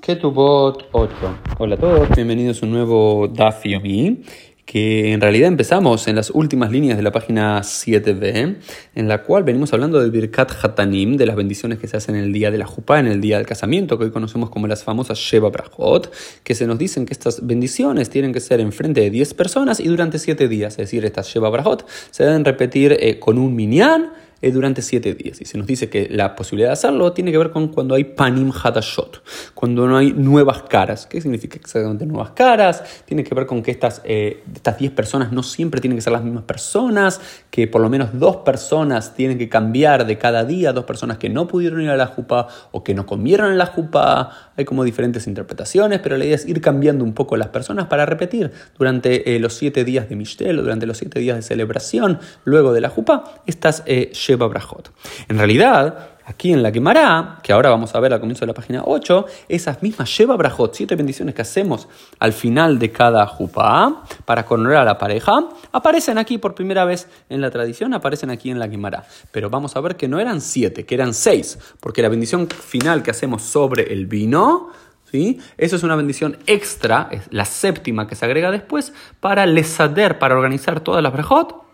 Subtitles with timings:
[0.00, 1.14] Ketubot 8.
[1.58, 4.22] Hola a todos, bienvenidos a un nuevo Daf Yomi,
[4.64, 8.56] que en realidad empezamos en las últimas líneas de la página 7b,
[8.94, 12.24] en la cual venimos hablando del Birkat Hatanim, de las bendiciones que se hacen en
[12.24, 14.84] el día de la Jupá, en el día del casamiento, que hoy conocemos como las
[14.84, 16.10] famosas Sheba Brachot,
[16.44, 19.80] que se nos dicen que estas bendiciones tienen que ser en frente de 10 personas
[19.80, 23.54] y durante 7 días, es decir, estas Sheba Brachot se deben repetir eh, con un
[23.54, 24.12] minyan
[24.42, 25.40] eh, durante siete días.
[25.40, 28.04] Y se nos dice que la posibilidad de hacerlo tiene que ver con cuando hay
[28.04, 29.22] panim hadashot,
[29.54, 31.06] cuando no hay nuevas caras.
[31.06, 32.82] ¿Qué significa exactamente nuevas caras?
[33.04, 36.12] Tiene que ver con que estas, eh, estas 10 personas no siempre tienen que ser
[36.12, 40.72] las mismas personas, que por lo menos dos personas tienen que cambiar de cada día,
[40.72, 43.66] dos personas que no pudieron ir a la jupa o que no comieron en la
[43.66, 44.52] jupa.
[44.56, 48.06] Hay como diferentes interpretaciones, pero la idea es ir cambiando un poco las personas para
[48.06, 52.18] repetir durante eh, los siete días de Mishtel o durante los siete días de celebración,
[52.44, 54.10] luego de la jupa, estas eh,
[55.28, 58.54] en realidad, aquí en la Gemara, que ahora vamos a ver al comienzo de la
[58.54, 64.04] página 8, esas mismas Sheba Brajot, siete bendiciones que hacemos al final de cada Jupá
[64.24, 68.50] para coronar a la pareja, aparecen aquí por primera vez en la tradición, aparecen aquí
[68.50, 69.04] en la Gemara.
[69.32, 73.02] Pero vamos a ver que no eran siete, que eran seis, porque la bendición final
[73.02, 74.70] que hacemos sobre el vino
[75.10, 75.40] ¿Sí?
[75.58, 80.36] Eso es una bendición extra, es la séptima que se agrega después, para lesader, para
[80.36, 81.64] organizar todas las brajot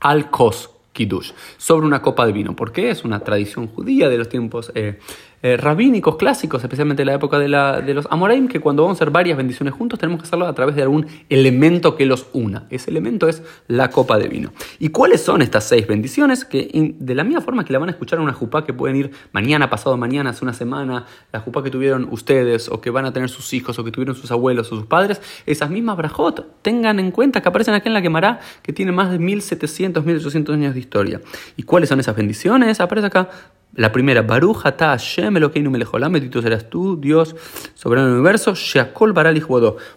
[0.00, 2.56] al kos, Kiddush, sobre una copa de vino.
[2.56, 4.98] porque Es una tradición judía de los tiempos eh,
[5.42, 8.96] eh, rabínicos clásicos, especialmente en la época de, la, de los Amoraim, que cuando vamos
[8.96, 12.26] a hacer varias bendiciones juntos tenemos que hacerlo a través de algún elemento que los
[12.32, 12.66] una.
[12.70, 14.52] Ese elemento es la copa de vino.
[14.78, 16.44] ¿Y cuáles son estas seis bendiciones?
[16.44, 18.96] Que de la misma forma que la van a escuchar en una jupá que pueden
[18.96, 23.06] ir mañana, pasado mañana, hace una semana, la jupá que tuvieron ustedes o que van
[23.06, 26.62] a tener sus hijos o que tuvieron sus abuelos o sus padres, esas mismas brajot,
[26.62, 30.54] tengan en cuenta que aparecen aquí en la quemará, que tiene más de 1700, 1800
[30.54, 31.20] años de historia.
[31.56, 32.80] ¿Y cuáles son esas bendiciones?
[32.80, 33.30] Aparece acá
[33.74, 37.36] la primera, Baruch ata Hashem Elokeinu melech bendito serás tú, Dios,
[37.74, 39.40] soberano del universo, Sheakol baral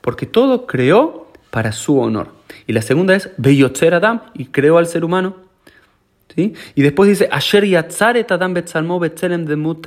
[0.00, 2.32] porque todo creó para su honor.
[2.66, 5.36] Y la segunda es Beyotzer Adam, y creó al ser humano.
[6.34, 6.54] ¿Sí?
[6.76, 9.84] Y después dice, Asher Yatzaret Adam Betzalmo Betzelem Demut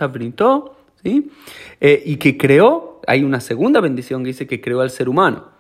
[1.02, 1.32] ¿sí?
[1.80, 5.52] Eh, y que creó, hay una segunda bendición que dice que creó al ser humano.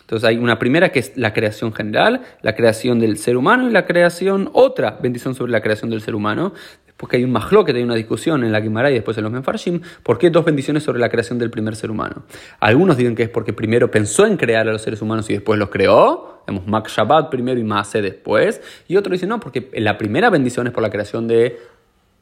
[0.00, 3.72] Entonces hay una primera que es la creación general, la creación del ser humano y
[3.72, 6.52] la creación, otra bendición sobre la creación del ser humano
[6.96, 9.80] porque hay un que hay una discusión en la Gemara y después en los Menfarshim,
[10.02, 12.22] ¿por qué dos bendiciones sobre la creación del primer ser humano?
[12.60, 15.58] Algunos dicen que es porque primero pensó en crear a los seres humanos y después
[15.58, 19.98] los creó, vemos Mak Shabbat primero y Maase después, y otros dicen no, porque la
[19.98, 21.58] primera bendición es por la creación de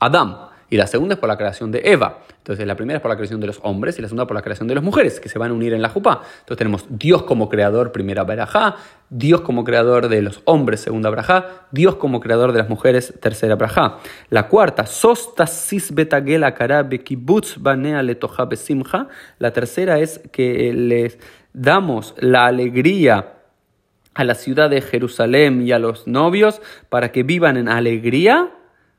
[0.01, 2.19] Adam y la segunda es por la creación de Eva.
[2.39, 4.43] Entonces la primera es por la creación de los hombres y la segunda por la
[4.43, 6.21] creación de las mujeres, que se van a unir en la Jupá.
[6.41, 8.77] Entonces tenemos Dios como creador, primera Berajá,
[9.09, 13.55] Dios como creador de los hombres, segunda Brajá, Dios como creador de las mujeres, tercera
[13.55, 13.99] Brajá.
[14.31, 19.09] La cuarta, Sosta Sisbetagela Karabe Kibbutz Banea Letoja Besimcha.
[19.39, 21.19] La tercera es que les
[21.53, 23.35] damos la alegría
[24.15, 28.51] a la ciudad de Jerusalén y a los novios para que vivan en alegría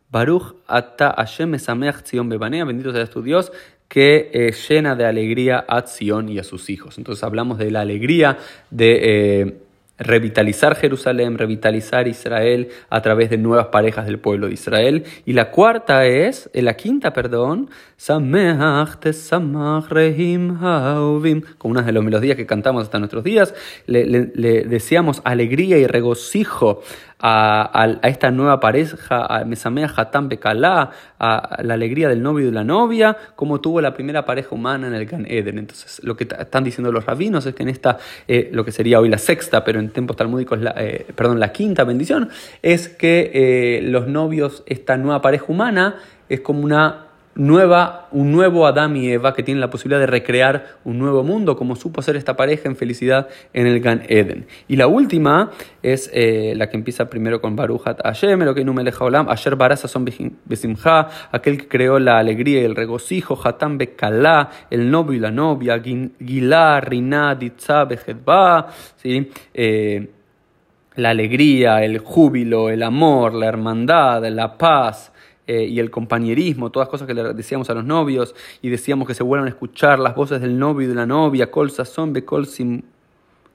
[0.10, 3.52] Baruch ata Hashem Tzion bebanea, bendito sea tu Dios,
[3.88, 6.98] que eh, llena de alegría a Tzion y a sus hijos.
[6.98, 8.38] Entonces hablamos de la alegría
[8.70, 9.00] de
[9.42, 9.58] eh,
[9.98, 15.06] revitalizar Jerusalén, revitalizar Israel a través de nuevas parejas del pueblo de Israel.
[15.26, 17.70] Y la cuarta es, eh, la quinta, perdón,
[21.58, 23.54] con una de las melodías que cantamos hasta nuestros días,
[23.88, 24.06] le,
[24.66, 26.82] deseamos alegría y regocijo
[27.20, 32.52] a, esta nueva pareja, a Mesamea Hatam Bekalá, a la alegría del novio y de
[32.52, 35.58] la novia, como tuvo la primera pareja humana en el Gan Eden.
[35.58, 39.00] Entonces, lo que están diciendo los rabinos es que en esta, eh, lo que sería
[39.00, 42.30] hoy la sexta, pero en tiempos talmúdicos, la, eh, perdón, la quinta bendición,
[42.62, 45.96] es que eh, los novios, esta nueva pareja humana,
[46.28, 47.06] es como una
[47.36, 51.56] nueva, un nuevo Adán y Eva que tienen la posibilidad de recrear un nuevo mundo,
[51.58, 54.48] como supo hacer esta pareja en felicidad en el Gan Eden.
[54.68, 55.52] Y la última
[55.84, 58.66] es eh, la que empieza primero con Baruchat Hashem, lo que
[59.00, 60.06] Olam, Asher Barasa son
[60.46, 65.32] Besimha, aquel que creó la alegría y el regocijo, Hatam Bekalá, el novio y la
[65.32, 67.88] novia, Gilá, Riná, Ditzá,
[68.96, 69.30] ¿sí?
[69.54, 70.10] Eh,
[70.96, 75.12] la alegría, el júbilo, el amor, la hermandad, la paz,
[75.48, 78.34] eh, y el compañerismo, todas cosas que le decíamos a los novios
[78.64, 81.52] y decíamos que se vuelvan a escuchar las voces del novio y de la novia,
[81.52, 82.82] kol sazón be kol sim,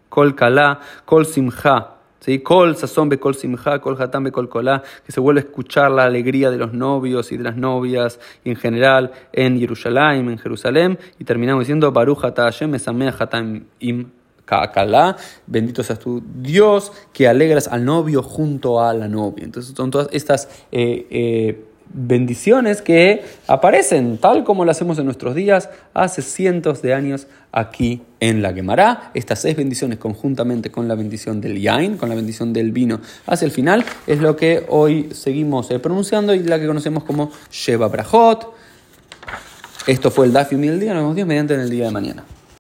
[0.08, 2.38] kol kalá, kol simja, ¿sí?
[2.38, 5.90] kol sazón be kol simja, kol hatán be kol kolá, que se vuelva a escuchar
[5.90, 10.38] la alegría de los novios y de las novias y en general en Jerusalén, en
[10.38, 14.10] Jerusalén, y terminamos diciendo Baruch Hashem esameh hatam im
[14.44, 15.16] Ka'akalá,
[15.46, 19.44] bendito seas tu Dios, que alegras al novio junto a la novia.
[19.44, 25.34] Entonces son todas estas eh, eh, bendiciones que aparecen tal como lo hacemos en nuestros
[25.34, 29.10] días hace cientos de años aquí en la Gemara.
[29.14, 33.46] Estas seis bendiciones conjuntamente con la bendición del yain, con la bendición del vino hacia
[33.46, 37.88] el final, es lo que hoy seguimos eh, pronunciando y la que conocemos como Sheba
[37.88, 38.54] Brahot.
[39.86, 40.94] Esto fue el Daf del día.
[40.94, 42.24] Nos vemos Dios mediante en el día de mañana.